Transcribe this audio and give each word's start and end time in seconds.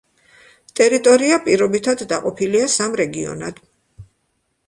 ტერიტორია 0.79 1.35
პირობითად 1.49 2.01
დაყოფილია 2.13 2.71
სამ 2.79 2.97
რეგიონად. 3.01 3.59